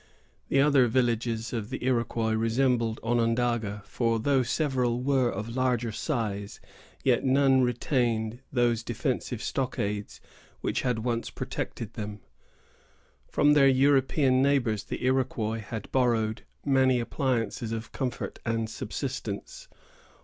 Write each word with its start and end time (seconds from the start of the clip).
The 0.47 0.59
other 0.59 0.87
villages 0.87 1.53
of 1.53 1.69
the 1.69 1.85
Iroquois 1.85 2.31
resembled 2.33 2.99
Onondaga; 3.03 3.83
for 3.85 4.19
though 4.19 4.41
several 4.41 5.03
were 5.03 5.29
of 5.29 5.55
larger 5.55 5.91
size, 5.91 6.59
yet 7.03 7.23
none 7.23 7.61
retained 7.61 8.39
those 8.51 8.81
defensive 8.81 9.43
stockades 9.43 10.19
which 10.61 10.81
had 10.81 11.03
once 11.03 11.29
protected 11.29 11.93
them. 11.93 12.21
From 13.27 13.53
their 13.53 13.67
European 13.69 14.41
neighbors 14.41 14.85
the 14.85 15.05
Iroquois 15.05 15.59
had 15.59 15.91
borrowed 15.91 16.45
many 16.65 16.99
appliances 16.99 17.71
of 17.71 17.91
comfort 17.91 18.39
and 18.43 18.71
subsistence. 18.71 19.67